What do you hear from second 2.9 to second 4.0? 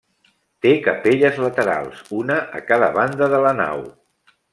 banda de la nau.